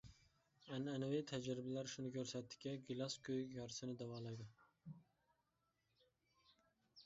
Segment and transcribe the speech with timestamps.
[0.75, 4.51] ئەنئەنىۋى تەجرىبىلەر شۇنى كۆرسەتتىكى، گىلاس كۆيۈك يارىسىنى داۋالايدۇ.